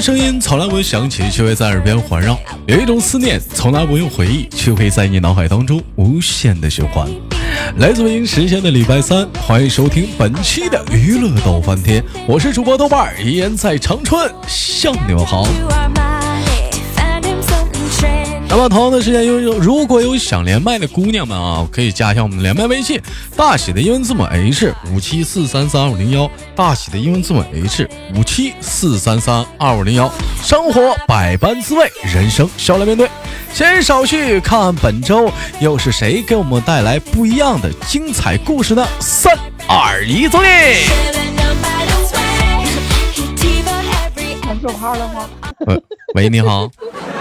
[0.00, 2.34] 声音从来不用响起，却会在耳边环绕；
[2.66, 7.08] 有一种思念从来不用回忆，却会在你脑海当中无限的循环。
[7.78, 15.46] 来自北京时间的礼拜三，欢迎收听本期的娱乐逗翻天，我是主播豆瓣，依然在长春向你们好。
[18.50, 23.00] 那么同样的时间，有如果有想连麦的姑娘们啊，可以加一下我们连麦微信，
[23.36, 30.10] 大写的英文字母 H 五七四三三二五零幺，大写的英文字母 H 五七四三三二五零幺。
[30.42, 33.08] 生活百般滋味，人生笑来面对。
[33.52, 35.30] 先少去看本周
[35.60, 38.84] 又是谁给我们带来不一样的精彩故事呢？
[38.98, 40.48] 三二一，走你！
[44.46, 45.28] 能说话了吗？
[46.14, 46.70] 喂，你好。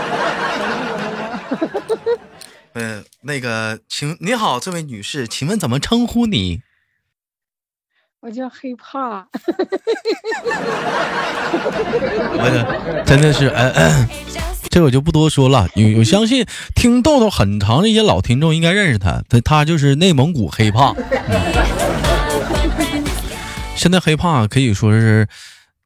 [2.78, 6.61] 呃，那个，请你好，这位女士，请问怎么称呼你？
[8.20, 9.28] 我叫黑怕。
[12.38, 14.08] 我的真的是，呃，
[14.70, 15.67] 这我就不多说了。
[15.73, 20.94] 有，我相信听豆豆很长的一些老听众应该认识他，他他就是内蒙古黑怕。
[23.75, 25.28] 现在黑怕可以说是，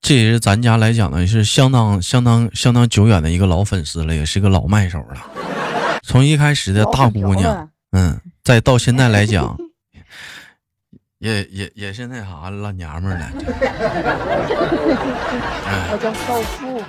[0.02, 5.25] 这也是咱家来讲呢，是相当相当相当久远的一个老粉丝了，也是个老麦手了。
[6.03, 9.57] 从一开始的大姑娘，嗯，再到现在来讲，
[11.19, 13.31] 也也也是那啥老娘们了。
[15.91, 16.81] 我叫少妇，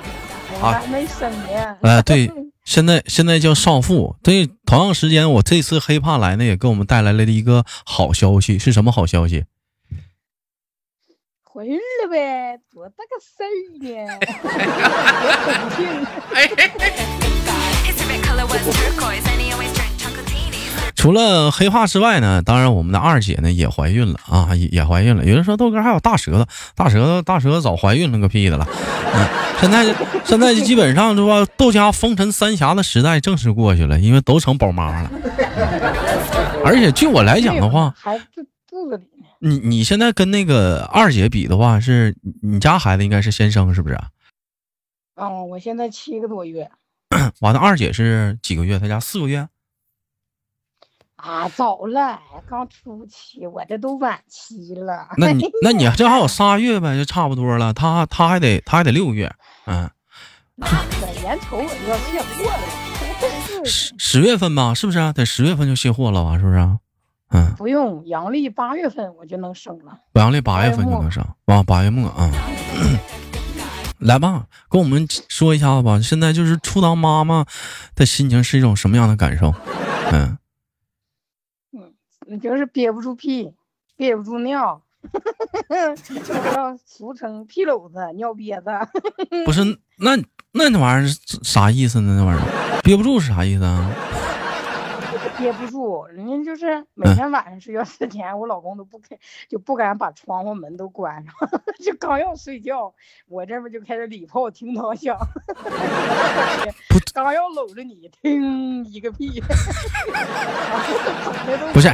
[0.54, 1.76] 我还没生呢。
[1.82, 2.30] 哎，对，
[2.64, 4.16] 现在现在叫少妇。
[4.22, 9.44] 对，同样时间，我这次黑怕来呢，也给我们带来了一个好消息，是什么好消息？
[11.44, 14.18] 怀孕了呗，多大个事儿呢？
[16.32, 16.36] 我
[20.94, 25.24] 除了黑化之外呢，当然我们的二姐呢也怀孕了啊，也也怀孕了。
[25.24, 26.46] 有人说豆哥还有大舌头，
[26.76, 28.64] 大舌头大舌头早怀孕了个屁的了。
[29.12, 29.26] 嗯，
[29.60, 29.94] 现在
[30.24, 35.10] 现在基本上是吧，豆家风尘三侠的时代正式过去了，因为都成宝妈了。
[36.64, 39.26] 而且据我来讲的话，孩子肚子里呢。
[39.40, 43.98] 你你现在跟那个二姐比的话，是你家孩子应该是先生是不是？
[45.16, 46.70] 哦，我现在七个多月。
[47.40, 48.78] 完了，二姐是几个月？
[48.78, 49.48] 她家四个月。
[51.16, 52.18] 啊，早了，
[52.48, 55.08] 刚初期，我这都晚期了。
[55.18, 57.72] 那你那你 这还有仨月呗，就差不多了。
[57.72, 59.32] 她她还得她还得六个月，
[59.66, 59.88] 嗯。
[61.22, 65.12] 眼瞅我就要卸货了，十十月份吧，是不是？
[65.12, 66.58] 得十月份就卸货了吧，是不是？
[67.30, 67.54] 嗯。
[67.56, 69.96] 不用，阳历八月份我就能生了。
[70.14, 72.28] 阳历八月份就能生，啊，八月末啊。
[74.02, 76.00] 来吧，跟我们说一下子吧。
[76.00, 77.44] 现在就是初当妈妈
[77.94, 79.54] 的心情是一种什么样的感受？
[80.12, 80.36] 嗯，
[81.72, 81.94] 嗯，
[82.26, 83.52] 你就是憋不住屁，
[83.96, 84.82] 憋不住尿，
[86.26, 88.66] 叫俗称屁篓子、尿憋子。
[89.44, 89.64] 不是，
[89.98, 90.16] 那
[90.52, 91.10] 那那玩意儿
[91.42, 92.16] 啥意思呢？
[92.16, 93.90] 那玩意儿憋不住是啥意思啊？
[95.42, 101.34] 憋不住，人家就是每天晚上睡觉之前，我老公都不开，就不敢把窗户门都关上，
[101.84, 102.94] 就刚要睡觉，
[103.28, 105.18] 我这边就开始礼炮叮当响，
[107.12, 109.42] 刚要搂着你，听一个屁，
[111.74, 111.88] 不是，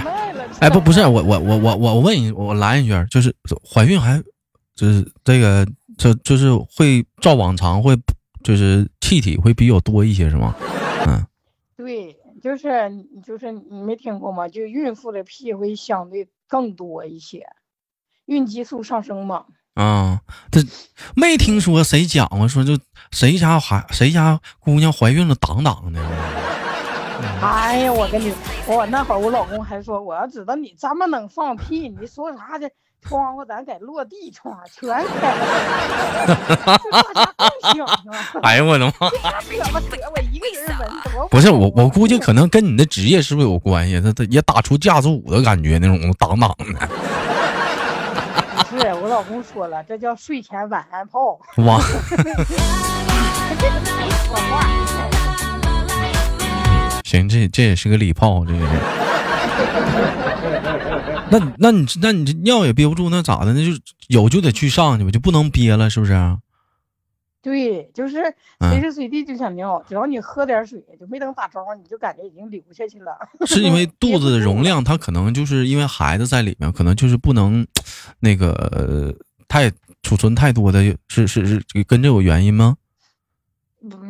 [0.61, 3.35] 哎不不是，我我我我我问你，我来一句，就是
[3.65, 4.23] 怀孕还
[4.75, 5.67] 就是这个
[5.97, 7.97] 就就是会照往常会
[8.45, 10.55] 就是气体会比较多一些是吗？
[12.38, 12.41] 嗯。
[12.41, 12.91] 就是
[13.25, 14.49] 就是你没听过吗？
[14.49, 17.47] 就孕妇的屁会相对更多一些，
[18.26, 19.44] 孕激素上升嘛。
[19.75, 20.60] 啊，这
[21.15, 22.78] 没听说谁讲过，说就
[23.12, 26.00] 谁家孩谁家姑娘怀孕了挡挡的。
[27.43, 28.32] 哎呀，我跟你，
[28.66, 32.70] 我那会儿我老公还说，我要知道你这么能放屁，你说啥的？
[33.03, 34.89] 窗户咱改落地窗，全
[35.21, 35.35] 开。
[38.43, 38.93] 哎呀，我的妈！
[41.31, 44.00] 不是我，我估计可能跟你的职业是不是有关系？
[44.00, 46.67] 他他也打出架子舞的感觉，那种挡挡的。
[48.71, 51.41] 是我老公说了，这叫睡前晚安炮。
[51.65, 51.81] 哇！
[57.05, 58.67] 行，这这也是个礼炮，这个是。
[61.31, 63.53] 那那你那你这尿也憋不住，那咋的？
[63.53, 66.15] 那就有就得去上去吧，就不能憋了，是不是？
[67.41, 68.17] 对，就是
[68.61, 73.13] 随时随地就想尿，只要你喝点水，就没等打招呼，你就感觉已经流下去了。
[73.47, 77.67] 是因为肚子的容量，它可能就是因为孩子在里面，可能就是不能
[78.19, 79.15] 那个
[79.47, 79.71] 太
[80.03, 82.77] 储存太多的，是是是跟这有原因吗？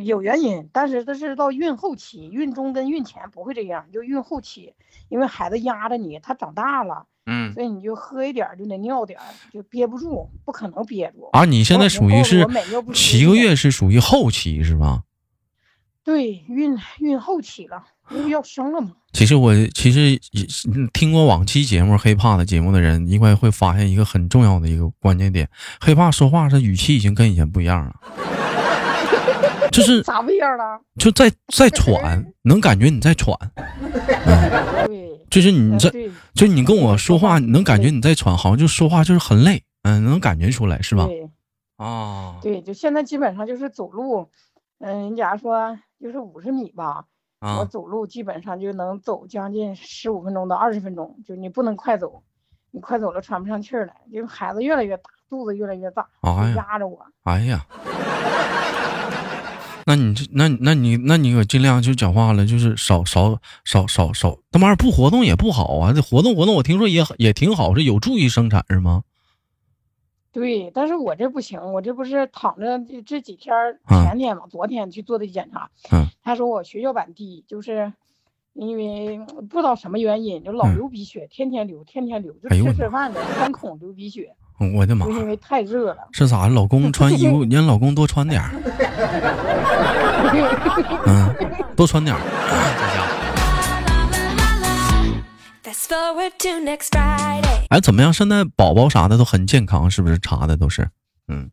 [0.03, 4.73] 有原因，但是这是到孕后期，孕中跟孕前不会这样，就孕后期，
[5.09, 9.19] 因为孩子压着你，他长大了，嗯所以你就喝一点就得尿点，
[9.53, 11.29] 就憋不住，不可能憋住。
[11.32, 12.47] 啊，你现在属于是
[12.94, 15.03] 七个月是属于后期是吧？
[16.03, 18.93] 对，孕孕后期了，因为要生了嘛。
[19.12, 20.19] 其实我其实
[20.94, 27.94] 听过往期节目黑怕的节目的人，应该会发现一个很重要的一个关键点，黑怕说话这语气已经跟以前不一样了，
[29.70, 30.81] 就是咋不一样了？
[30.99, 33.37] 就在在喘，能感觉你在喘，
[34.87, 35.91] 对，就是你这
[36.35, 41.06] 就你跟我说话，你能感觉你在喘，好像就说话就是很累，嗯，能感觉出来是吧？
[41.06, 41.29] 对
[41.76, 44.29] 啊，对，就现在基本上就是走路，
[44.81, 47.05] 嗯，人家说就是五十米吧，
[47.41, 52.23] 我啊，走路基本上就能走将近十五分钟到二十分钟，就你不能快走，
[52.73, 56.09] 你快走了喘不上气儿来，就孩子越来越大，肚子越来越大，
[56.56, 57.06] 压着我。
[57.23, 57.65] 哎呀，
[59.88, 65.94] 那你这那那你那你可尽量就讲话了，就是少少少少少，他妈不活动也不好啊！
[65.94, 69.02] 这活动活动，我听说也也挺好，是有助于生产是吗？
[70.31, 73.55] 对，但是我这不行，我这不是躺着这这几天
[73.88, 77.91] 前天嘛，昨天去做的检查，嗯他说我血小板低，就是
[78.52, 79.19] 因为
[79.49, 85.06] 不知道什么原因，就老嗯流鼻血，天天流，天天流，就吃吃饭的三孔流鼻血，我的妈！
[85.06, 86.08] 因为太热了。
[86.12, 86.49] 是咋？
[86.49, 88.50] 老公穿衣服， 让老公多穿点儿，
[91.06, 91.34] 嗯，
[91.76, 92.20] 多穿点儿。
[97.70, 98.12] 哎，怎么样？
[98.12, 100.19] 现在宝宝啥的都很健康，是不是？
[100.19, 100.88] 查的都是，
[101.28, 101.50] 嗯，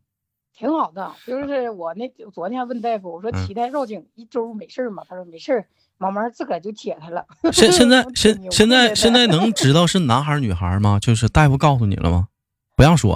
[0.58, 5.04] 挺好的，就是我那昨天问大夫，我说嗯脐带绕颈一周没事儿吗？
[5.08, 5.66] 他说没事儿，
[5.98, 7.26] 慢慢自个儿就解开了。
[7.52, 10.98] 现 现在现现在现在能知道是男孩女孩吗？
[11.00, 12.28] 就是大夫告诉你了吗？
[12.76, 13.14] 不让说。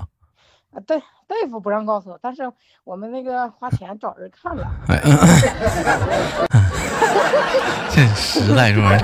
[0.71, 2.44] 啊，对大夫不让告诉我，但是
[2.83, 5.01] 我们那个花钱找人看了，哎，
[7.89, 8.95] 这实在是吧？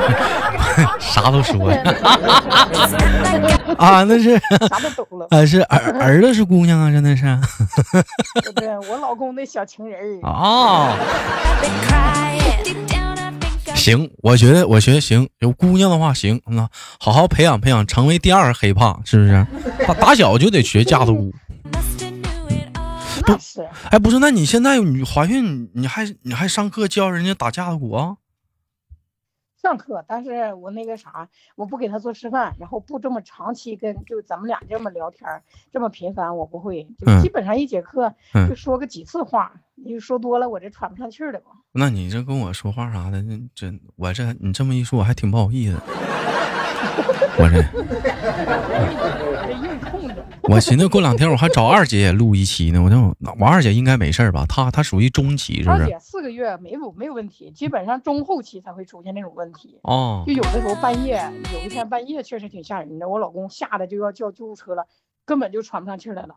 [0.99, 1.67] 啥都说
[3.77, 4.37] 啊，那是
[4.69, 5.25] 啥都懂了。
[5.31, 7.25] 啊，是儿儿子是姑娘啊，真的是
[8.55, 10.93] 对我老公的小情人儿，
[13.75, 16.67] 行，我觉得我觉得行，有姑娘的话行，那
[16.99, 19.45] 好好培养培养，成为第二黑怕，是不是？
[19.85, 21.33] 打打小就得学架子鼓。
[23.39, 28.15] 是哎，不是，那你现在你怀孕，你还你还上课教人家打架子鼓啊？
[29.65, 35.27] 上课，但是我那个啥，我不给他做示范，然后不这么长期跟就咱们俩这么聊天，
[35.71, 36.87] 这么频繁，我不会，
[37.21, 41.47] 基本上一节课嗯就说个几次话，你说多了我这喘不上气儿来吧。
[41.71, 45.77] 那你这跟我说话啥的，那真我这你这么一说，我还挺不好意思。
[47.37, 47.61] 我这。
[50.49, 52.95] 我寻思过两天我还找二姐也录一期呢，我就
[53.39, 54.45] 我二姐应该没事儿吧？
[54.47, 55.83] 她她属于中期是不是？
[55.83, 59.79] 二姐四个月没有没有问题，基本上中后期才会出现那种问题。
[59.81, 61.19] 哦就有的时候半夜，
[61.53, 64.85] 有一天半夜确实挺吓人的，我老公吓得就要叫救护车了，
[65.25, 66.35] 根本就喘不上气来了。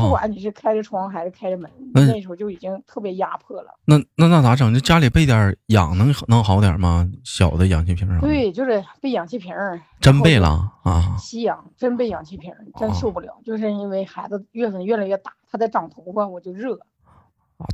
[0.00, 3.74] 不哦，管你是开着窗还是开着门，嗯那时候就已经特别压迫了。
[3.84, 4.72] 那那那咋整？
[4.72, 7.08] 就家里备点氧能能好点吗？
[7.24, 8.20] 小的氧气瓶啥？
[8.20, 9.54] 对，就是备氧气瓶，
[10.00, 10.72] 真备了。
[10.82, 11.16] 啊！
[11.18, 13.36] 吸氧，真备氧气瓶，真哦受不了。
[13.44, 16.78] 就是因为孩子月份越来越大，他在长头发，我就热。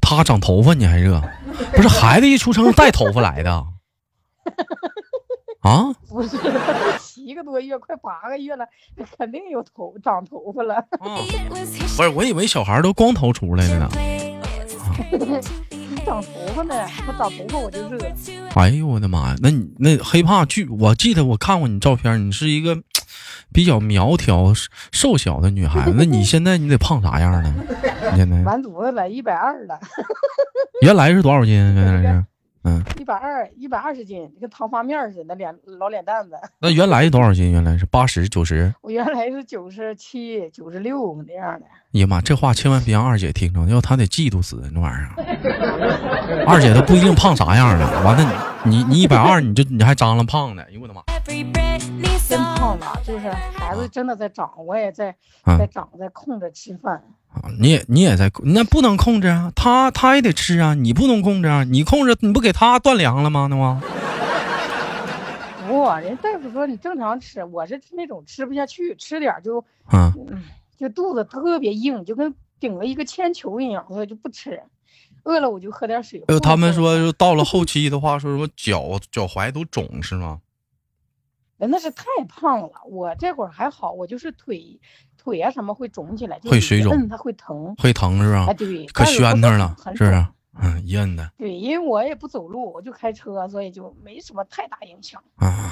[0.02, 1.22] 他长头发你还热？
[1.72, 3.64] 不是孩子一出生带头发来的
[5.60, 5.92] 啊？
[6.08, 6.36] 不是，
[7.00, 8.66] 七个多月，快八个月了，
[9.18, 10.76] 肯定有头长头发了。
[10.76, 13.88] 啊不是，我以为小孩都光头出来的呢。
[13.92, 15.48] playlist.
[16.04, 17.98] 长头发呢，他长头发我就热。
[18.54, 19.36] 哎呦我的妈呀！
[19.42, 22.78] 那你那黑怕剧，我记得我看过你照片，你是一个
[23.52, 24.52] 比较苗条、
[24.90, 25.94] 瘦小的女孩子。
[25.96, 27.54] 那你现在你得胖啥样呢？
[28.10, 29.78] 你现在 完犊子了，一百二了，
[30.82, 31.54] 原来是多少斤？
[31.54, 32.24] 原来是
[32.68, 36.36] 嗯，一百二，一百二十斤，跟糖发面似的，脸老脸蛋子。
[36.60, 37.50] 那原来是多少斤？
[37.50, 38.74] 原来是八十九十。
[38.82, 41.64] 我原来是九十七、九十六那样的。
[41.94, 46.44] 哎呀妈，这话千万别让二姐听着，要她得嫉妒死那玩意儿。
[46.46, 48.22] 二姐都不一定胖啥样了，完了
[48.64, 51.02] 你你你一百二，你就你还张了胖的，哎呦我的妈！
[52.28, 55.08] 真胖了，就是孩子真的在长，我也在
[55.44, 57.02] 啊在长，在控制吃饭。
[57.32, 63.46] 啊你也你也在，那不能控制啊，他他也得吃啊，你不能控制啊，你控制你不给他断粮了吗？
[63.48, 63.82] 那吗？
[65.68, 70.42] 不，人大夫说你正常吃，我是那种吃不下去，吃点就啊，嗯，
[70.78, 74.62] 就肚子特别硬，就跟顶了一个铅球一样，所以就不吃。
[75.24, 76.24] 饿了我就喝点水。
[76.28, 80.40] 呃，他们说到了后期的话，说什么脚脚踝都肿是吗？
[81.58, 84.80] 人那是太胖了，我这会儿还好，我就是腿
[85.28, 87.74] 腿啊什么会肿起来，会水肿会疼。
[87.76, 88.54] 会疼是吧哎，？
[88.54, 90.26] 对，可宣腾了，是不是？
[90.60, 95.22] 嗯，一摁的对，因为我也不走路，我就开车，所以就没什么太大影响。
[95.36, 95.70] 啊。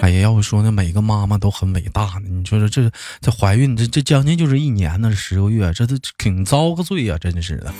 [0.00, 2.28] 哎呀，要不说呢，每个妈妈都很伟大呢。
[2.30, 7.74] 你说说这这怀孕这这将近就是一年呢，十个月，这都挺遭个罪呀、真是的。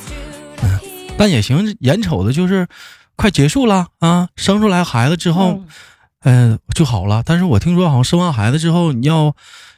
[0.62, 0.78] 嗯，
[1.16, 2.66] 但也行，眼瞅着就是
[3.14, 5.66] 快结束了啊，生出来孩子之后，嗯
[6.24, 7.22] 嗯、就好了。
[7.24, 9.34] 但是我听说好像生完孩子之后，你要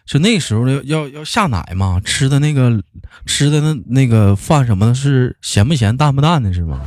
[0.07, 2.83] 就那时候的要要下奶嘛，吃的那个
[3.27, 6.81] 吃的那那个饭什么的，是咸不咸淡不淡的，是吗？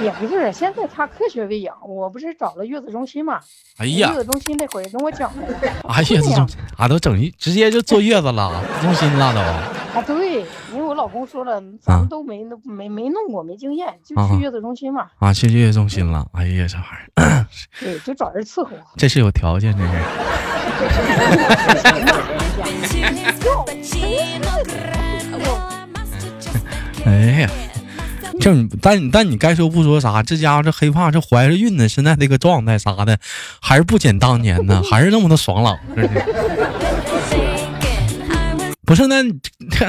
[0.00, 3.40] 也不是，现在他科学喂养，我不是找了月子中心嘛？
[3.78, 5.42] 哎呀月，子中心那会儿跟我讲的，
[5.88, 9.40] 哎呀，这这样种啊都整一直接就坐月子了，中心了都。
[9.98, 10.40] 啊，对，
[10.72, 15.06] 因为我老公说了，咱们都没那没没弄过，没经验，就啊去月子中心嘛。
[15.18, 16.26] 啊，去月子中心了。
[16.32, 16.88] 哎呀，这玩意
[17.22, 17.46] 儿，
[17.80, 18.70] 对，就找人伺候。
[18.96, 19.90] 这是有条件，这是。
[27.06, 27.10] 哎
[27.40, 27.48] 呀，
[28.40, 33.18] 就你，但你但你该说不说啥，这家伙这黑怕这怀着孕呢，现在这个状态啥的，
[33.60, 35.78] 还是不减当年呢，还是那么的爽朗。
[38.94, 39.32] 是不是那你
[39.70, 39.84] 这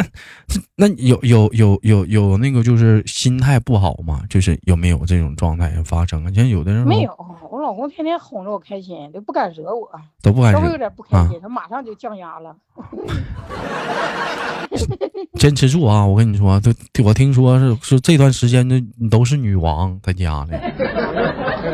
[0.75, 4.21] 那有有有有有那个就是心态不好吗？
[4.29, 6.31] 就是有没有这种状态发生啊？
[6.33, 7.11] 像有的人没有，
[7.51, 9.87] 我老公天天哄着我开心，都不敢惹我，
[10.21, 12.55] 都不敢惹，稍微有点不开啊心，他马上就降压了。
[15.35, 16.05] 坚持住啊！
[16.05, 16.73] 我跟你说，都
[17.03, 20.51] 我听说是是这段时间的都是女王在家里。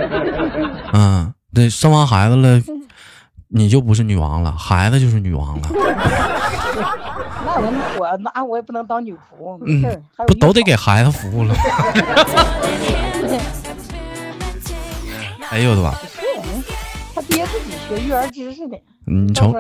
[0.93, 2.61] 嗯，这生完孩子了，
[3.47, 5.69] 你就不是女王了，孩子就是女王了。
[7.71, 11.55] 那我我那我也不能当女仆，没嗯事儿，还有不都得给孩子服务了？
[15.51, 15.91] 哎呦我的妈！
[15.93, 16.17] 是
[17.13, 19.53] 他爹自己学育儿知识的，你瞅。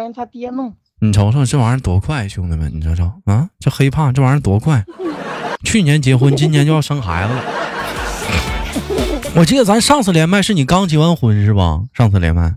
[0.99, 4.83] 你瞅瞅这玩意儿多快，兄弟们，你瞅瞅啊，这黑胖这玩意儿多快！
[5.63, 7.41] 去年结婚，今年就要生孩子了。
[9.35, 11.81] 我记得咱上次连麦是你刚结完婚是吧？
[11.93, 12.55] 上次连麦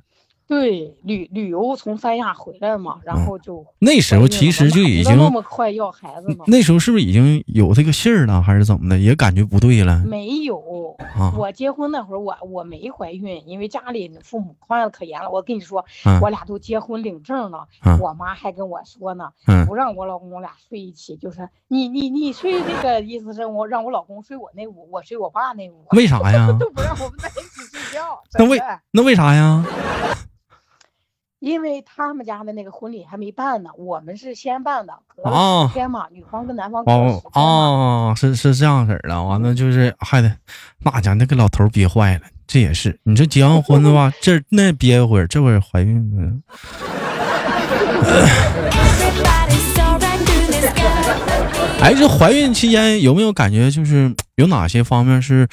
[0.48, 8.96] 对，旅旅游从三亚回来嘛，然后就那时候其实就已经那么快要孩子嘛，那时候是不是已经有这个信儿了，还是怎么的？
[8.98, 10.94] 也感觉不对了没有。
[11.14, 11.32] 啊？
[11.36, 15.30] 我结婚那会儿，我我没怀孕，因为家里父母管的可严了。
[15.30, 26.46] 我跟你说，嗯我俩都结婚领证了，嗯我妈还跟我说呢，嗯不让我老公我俩睡一起，就是你你你睡这个意思是我让我老公睡我那屋，我睡我爸那屋，为啥呀？
[26.58, 28.20] 都不让我们在一起睡觉。
[28.38, 28.60] 那为
[28.92, 29.64] 那为啥呀？
[31.38, 37.22] 因为他们家的那个婚礼还没办呢，我们是先办的，隔了哦十天嘛，女方跟男方隔十哦。
[37.34, 40.32] 哦，是是这样式儿的，完了就是还得
[40.82, 46.32] 那家那个老头憋坏了，这也是你说结完婚的话，这那憋一会儿，这会儿怀孕了。
[51.78, 55.46] 哎，这怀孕期间有没有感觉就是有哪些方面是，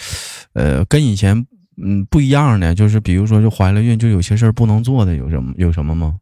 [0.54, 1.46] 呃，跟以前
[1.77, 2.75] 嗯不一样的？
[2.75, 6.15] 就是比如说，就怀了孕就有些事儿不能做的，有什么有什么吗？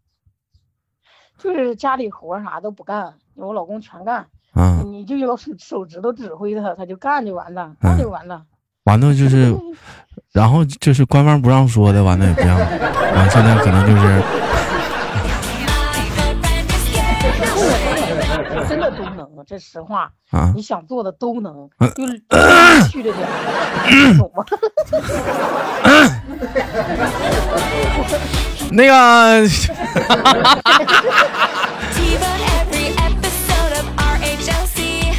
[1.37, 8.43] 就是家里活啥都不干，我老公全干，啊，你就用手手指头指挥他，他就干就完了，干就完了。
[8.83, 9.55] 完了就是，
[10.31, 14.21] 然后就是官方不让说的，完了也不让， 啊，现在可能就是
[18.91, 22.21] 的都能，这实话，啊你想做的都能嗯，就是
[22.89, 24.45] 去着点儿，懂吗？
[28.71, 29.47] 那个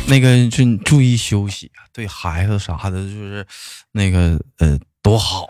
[0.08, 3.46] 那个就注意休息，啊对孩子啥的，就是
[3.92, 5.48] 那个呃多好，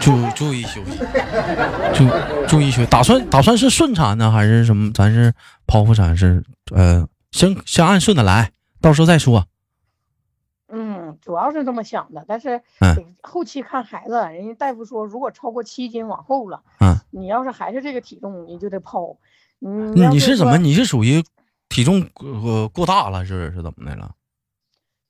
[0.00, 0.98] 注注意休息，
[1.94, 2.08] 注
[2.46, 2.86] 注意休息。
[2.86, 4.90] 打算打算是顺产呢，还是什么？
[4.94, 5.32] 咱是
[5.68, 6.42] 剖腹产是
[6.74, 9.46] 呃，先先按顺的来，到时候再说。
[10.70, 19.16] 嗯，主要是这么想的，但是嗯后期看孩子，人家大夫说，如果超过七斤往后了，嗯，你要是还是这个体重，你就得剖。
[19.60, 20.56] 嗯，你你是怎么？
[20.58, 21.22] 你是属于
[21.68, 24.14] 体重呃过大了，是是怎么的了？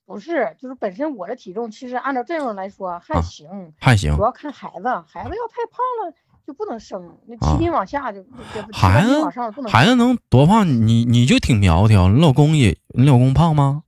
[0.05, 6.13] 不是，就是本身我的体重其实按照这种来说还啊行，还行主，要看孩子，孩子要太胖了
[6.49, 8.25] 就不能生，那啊七斤往下就
[8.73, 10.67] 孩子八斤往上不能孩子能多胖？
[10.67, 13.83] 你你就挺苗条，你老公也你老公胖吗？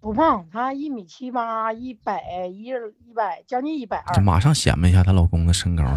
[0.00, 5.82] 不胖，他一米七八，一百一一百将近一百二这，马上显摆一下她老公的身高，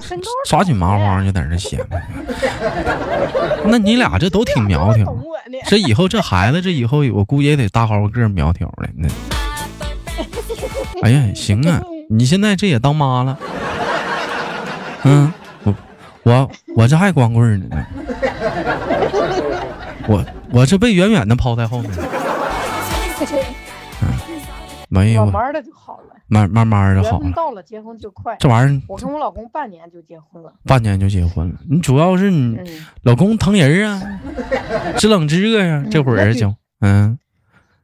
[0.00, 2.02] 身高抓紧麻花就在这显摆。
[3.66, 5.14] 那你俩这都挺苗条。
[5.66, 8.88] 这以后这孩子这以后我估计也得大高个苗条的。
[8.96, 9.06] 那，
[11.04, 11.82] 哎呀，行啊，
[12.16, 13.36] 你现在这也当妈了，
[15.02, 15.32] 嗯，
[15.64, 15.74] 我
[16.22, 17.86] 我我这还光棍儿呢，
[20.06, 21.90] 我我这被远远的抛在后面。
[24.88, 26.14] 没有慢，慢的就好了。
[26.28, 27.32] 慢慢慢的缘好了。
[27.34, 28.36] 到了，结婚就快。
[28.38, 30.52] 这玩意儿我跟我老公半年就结婚了。
[30.64, 34.20] 半年就结婚了，你主要是你嗯，老公疼人啊，
[34.96, 37.18] 知冷知热呀、这会儿就嗯，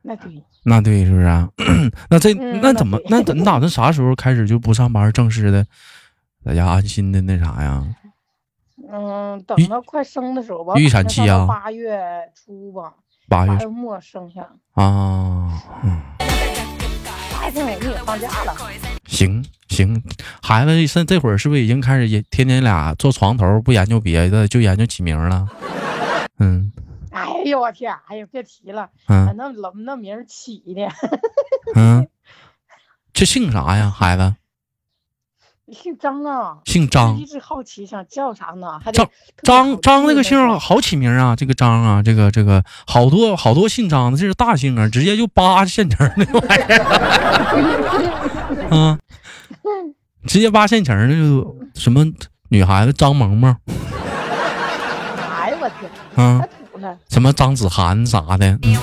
[0.02, 1.48] 那对，那对是不是啊？
[2.10, 5.64] 那这嗯那怎么那那怎你打算啥时候开始就不上班，正式的
[6.44, 7.84] 在家安心的那啥呀？
[8.92, 12.00] 嗯，等到快生的时候吧，预产期啊八月
[12.34, 12.92] 初吧，
[13.28, 14.42] 八月末生下，
[14.74, 16.00] 啊，嗯，
[17.32, 18.54] 八月份我们也放假了。
[19.06, 20.02] 行行，
[20.42, 25.46] 孩子现这会儿是不是已经开始也天天俩坐床头不研究别的，就研究起名了？
[26.38, 26.72] 嗯
[27.10, 30.88] 哎呦我天，哎呦别提了，哎嗯那老那名儿起的，
[31.74, 32.08] 嗯，
[33.12, 33.90] 这姓啥呀？
[33.90, 34.34] 孩子
[35.72, 36.58] 姓张啊。
[36.64, 37.24] 姓张一。
[37.24, 38.80] 直好奇想叫啥呢？
[38.84, 39.08] 还张
[39.42, 46.62] 张张那个姓好起名啊，这个张啊，这个这个好多好多姓张的，这是大姓啊，直接就扒现成儿那玩意
[48.70, 48.98] 儿，啊，
[50.26, 52.04] 直接扒现成的就什么
[52.48, 53.56] 女孩子张萌萌
[55.40, 56.98] 哎呦我天，啊太，土了！
[57.08, 58.76] 什么张子涵啥的，嗯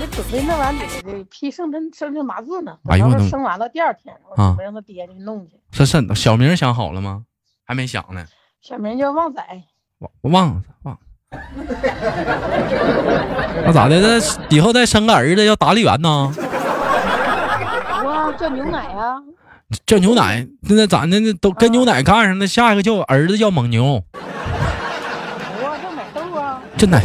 [0.00, 2.78] 那准备那玩意儿批生辰生辰八字呢。
[3.28, 5.60] 生完了第二天，我啊准备让他爹去弄去。
[5.70, 7.24] 这是小名想好了吗？
[7.66, 8.24] 还没想呢，
[8.62, 9.42] 小名叫旺仔，
[9.98, 11.00] 我我忘了忘了。
[13.64, 14.00] 那咋的？
[14.00, 14.18] 那
[14.48, 16.32] 以后再生个儿子叫达利园呢？
[18.04, 19.22] 哇，叫牛奶啊！
[19.86, 21.20] 叫牛奶，那咋的？
[21.20, 24.02] 那都跟牛奶干上，那下一个叫儿子叫蒙牛，
[26.86, 27.02] 豆啊！
[27.02, 27.04] 这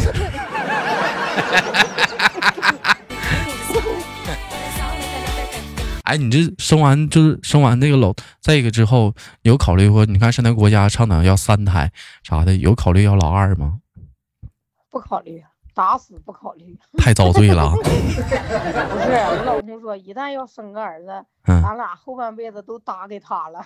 [6.04, 10.06] 哎，你这生完就是生完这个老这个之后，有考虑过？
[10.06, 11.90] 你看现在国家倡导要三胎
[12.22, 13.80] 啥的，有考虑要老二吗？
[14.88, 15.42] 不考虑，
[15.76, 16.74] 打死不考虑。
[16.96, 17.74] 太遭罪了啊。
[17.76, 21.08] 不是，我老公说，一旦要生个儿子，
[21.46, 23.60] 嗯，咱俩后半辈子都搭给他了。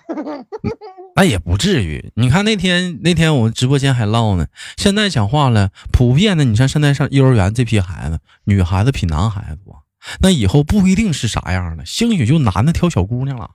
[1.15, 2.11] 那也不至于。
[2.15, 9.83] 你看那天那天我们直播间还唠呢，现在讲话了，普遍的，你像现在上幼儿园这批孩子，女孩子比男孩子多，
[10.19, 13.49] 那以后不一定是啥样的，兴许就男的挑小姑娘了。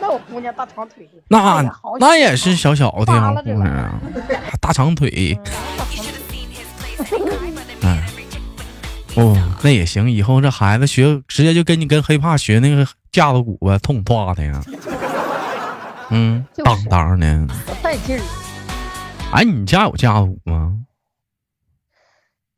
[0.00, 1.70] 那我姑娘大长腿，那哎
[2.00, 4.00] 那也是小小的小扒拉着玩姑娘啊，
[4.60, 5.44] 大长腿，嗯
[5.78, 6.13] 大长腿
[7.82, 8.02] 嗯，
[9.16, 10.10] 哦，那也行。
[10.10, 14.62] 以后这孩子学直接就跟你跟黑怕学那个架子鼓呗，痛啪的呀。
[16.10, 17.46] 嗯，当当的。
[17.66, 18.22] 可带劲儿。
[19.32, 20.80] 哎，你家有架子鼓吗？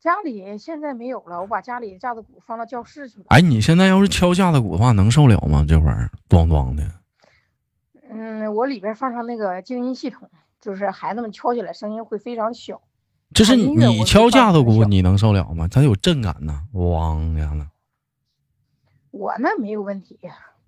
[0.01, 3.25] 家里现在没有了，我把家里的架子鼓放到教室去了。
[3.29, 5.65] 哎，你现在要是敲架子鼓的话，能受了吗？
[5.67, 6.85] 这会儿咣咣的。
[8.09, 10.31] 嗯，我里边放上那个静音系统，
[10.61, 12.81] 就是孩子们敲起来声音会非常小。
[13.35, 15.69] 就是你你敲架子鼓，你能受了吗？
[15.71, 17.67] 它有震感呐，咣的了。
[19.11, 20.19] 我那没有问题，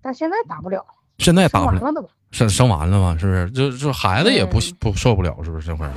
[0.01, 0.85] 但现在打不了，
[1.17, 2.07] 现在打不了，生？
[2.31, 3.17] 生生完了吗？
[3.19, 3.49] 是不是？
[3.51, 5.91] 就就孩子也不嗯不受不了，是不是这会儿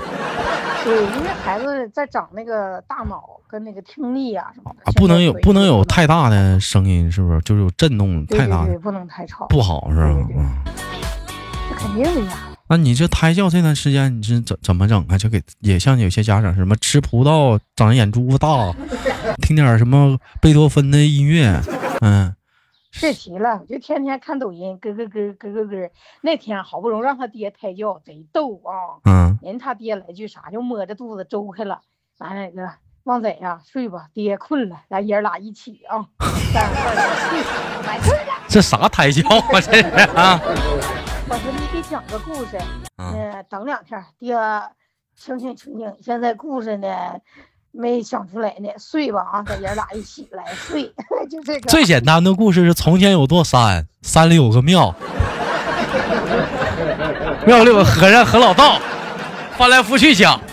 [0.84, 4.92] 对，因为孩子在长那个大脑跟那个听力啊什么的啊？
[4.96, 7.40] 不能有不能有太大的，声音，是不是？
[7.42, 10.64] 就是有震动太大对对对，不能太吵，不好，是吧？
[11.76, 12.51] 肯定的呀。
[12.72, 15.18] 那你这胎教这段时间你是怎怎么整啊？
[15.18, 18.72] 就给也像有些家长什么吃葡萄长眼珠子大，
[19.46, 21.60] 听点什么贝多芬的音乐，
[22.00, 22.34] 嗯，
[22.98, 25.90] 别提了，我就天天看抖音，咯咯咯咯咯咯。
[26.22, 29.04] 那天好不容易让他爹胎教，贼逗啊！
[29.04, 31.80] 嗯，人他爹来句啥，就摸着肚子周开了。
[32.20, 32.72] 完了，那个
[33.04, 36.08] 旺仔呀，睡吧，爹困了，咱爷儿俩一起啊，
[36.54, 36.96] 干饭
[37.28, 37.42] 睡，
[37.86, 38.32] 完事了。
[38.48, 39.60] 这啥胎教啊？
[39.60, 40.40] 这是啊？
[41.28, 42.56] 我说你给讲个故事，
[42.98, 44.36] 嗯嗯，等两天，爹，
[45.16, 46.86] 清醒清醒，现在故事呢
[47.72, 50.94] 没想出来呢，睡吧啊，咱爷俩一起来睡，
[51.28, 51.68] 就这个。
[51.68, 54.94] 最简单的故事是：从前有座山，山里有个庙，
[57.44, 58.78] 庙里有个和尚和老道，
[59.56, 60.40] 翻来覆去讲。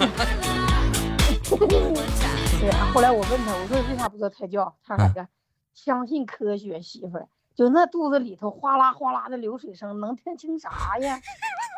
[2.60, 4.74] 对，后来我问他，我说为啥不做胎教？
[4.84, 5.28] 他说？
[5.76, 7.28] 相信科学，媳妇儿。
[7.60, 11.20] 就那肚子里头哗啦哗啦的流水声，能听清啥呀？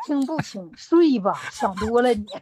[0.06, 2.24] 听不清，睡吧，想多了你。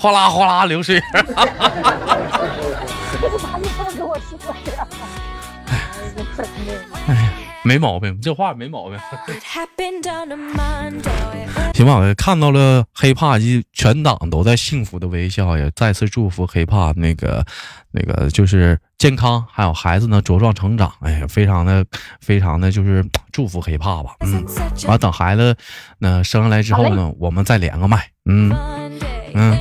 [0.00, 1.00] 哗啦哗啦流水。
[1.10, 1.18] 他
[3.58, 4.38] 就这么跟我说
[4.76, 4.86] 呀。
[5.66, 5.80] 哎，
[6.36, 7.49] 这真的。
[7.62, 8.98] 没毛病，这话没毛病。
[11.74, 17.44] 行吧，我看到了黑怕及全党都在幸福的微笑，也再次祝福黑怕那个
[17.92, 20.92] 那个就是健康，还有孩子呢茁壮成长。
[21.00, 21.84] 哎呀，非常的
[22.20, 24.16] 非常的就是祝福黑怕吧。
[24.20, 24.44] 嗯，
[24.86, 25.56] 完等孩子
[25.98, 28.08] 呢生下来之后呢，我们再连个麦。
[28.26, 28.54] 嗯
[29.34, 29.58] 嗯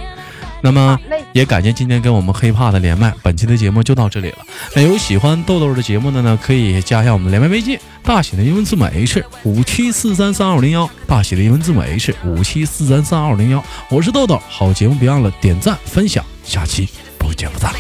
[0.62, 1.00] 那么
[1.34, 4.38] 也感谢今天跟我们黑怕的连麦，本期的节目就到这里了。
[4.76, 13.64] 那有喜欢豆豆的节目的呢，可以加一下我们的连麦微信，大写的英文字母 H 五七四三三二零幺，大写的英文字母 H 五七四三三二零幺。
[13.90, 17.74] 我是豆豆，好节目别忘了点赞分享，下期不见不散。